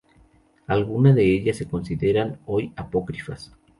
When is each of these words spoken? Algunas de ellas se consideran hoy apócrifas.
Algunas 0.65 1.13
de 1.13 1.31
ellas 1.31 1.57
se 1.57 1.67
consideran 1.67 2.39
hoy 2.47 2.73
apócrifas. 2.75 3.51